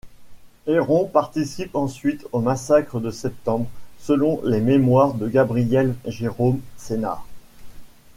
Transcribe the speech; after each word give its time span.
Héron 0.65 1.05
participe 1.05 1.75
ensuite 1.75 2.25
aux 2.31 2.39
massacres 2.39 2.99
de 2.99 3.11
Septembre, 3.11 3.69
selon 3.99 4.41
les 4.43 4.59
mémoires 4.59 5.13
de 5.13 5.27
Gabriel 5.27 5.93
Jérôme 6.07 6.59
Sénar. 6.75 7.23